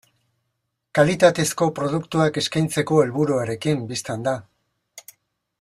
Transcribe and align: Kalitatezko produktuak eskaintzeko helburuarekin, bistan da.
Kalitatezko 0.99 1.67
produktuak 1.81 2.41
eskaintzeko 2.43 2.99
helburuarekin, 3.05 3.87
bistan 3.93 4.29
da. 4.31 4.39